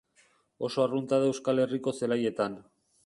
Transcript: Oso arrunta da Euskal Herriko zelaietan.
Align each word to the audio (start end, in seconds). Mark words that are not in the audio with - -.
Oso 0.67 0.83
arrunta 0.85 1.19
da 1.23 1.27
Euskal 1.33 1.61
Herriko 1.65 1.93
zelaietan. 2.01 2.57